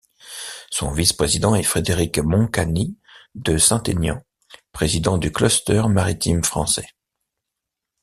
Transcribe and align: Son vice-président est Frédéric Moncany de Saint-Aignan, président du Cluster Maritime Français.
Son 0.71 0.89
vice-président 0.89 1.53
est 1.53 1.61
Frédéric 1.61 2.17
Moncany 2.17 2.97
de 3.35 3.59
Saint-Aignan, 3.59 4.23
président 4.71 5.19
du 5.19 5.31
Cluster 5.31 5.83
Maritime 5.89 6.43
Français. 6.43 6.87